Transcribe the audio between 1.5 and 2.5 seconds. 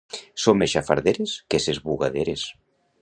que ses bugaderes!